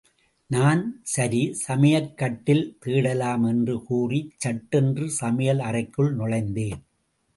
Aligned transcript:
நான், 0.49 0.79
சரி 1.03 1.41
சமையற் 1.67 2.15
கட்டில் 2.15 2.77
தேடலாம் 2.79 3.43
என்று 3.43 3.83
கூறிச் 3.83 4.33
சட்டென்று 4.37 5.09
சமையல் 5.09 5.59
அறைக்குள் 5.59 6.11
நுழைந்தேன். 6.15 6.81